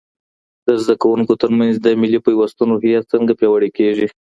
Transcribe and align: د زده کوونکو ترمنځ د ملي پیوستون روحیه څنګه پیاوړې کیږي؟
د 0.65 0.67
زده 0.83 0.95
کوونکو 1.01 1.33
ترمنځ 1.41 1.73
د 1.81 1.87
ملي 2.01 2.19
پیوستون 2.25 2.67
روحیه 2.71 2.99
څنګه 3.11 3.31
پیاوړې 3.39 3.69
کیږي؟ 3.77 4.07